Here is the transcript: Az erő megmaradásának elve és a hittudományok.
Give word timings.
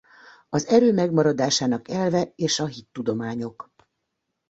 Az 0.49 0.67
erő 0.67 0.93
megmaradásának 0.93 1.89
elve 1.89 2.31
és 2.35 2.59
a 2.59 2.65
hittudományok. 2.65 3.71